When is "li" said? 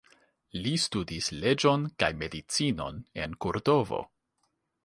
0.63-0.71